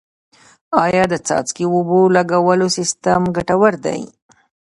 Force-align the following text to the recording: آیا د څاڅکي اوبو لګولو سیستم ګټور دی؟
آیا 0.83 1.03
د 1.11 1.15
څاڅکي 1.27 1.65
اوبو 1.73 1.99
لګولو 2.15 2.67
سیستم 2.77 3.21
ګټور 3.35 3.73
دی؟ 3.85 4.01